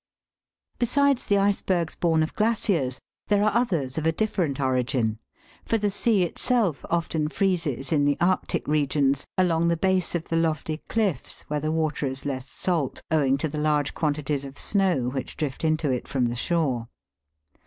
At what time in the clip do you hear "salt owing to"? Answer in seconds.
12.49-13.47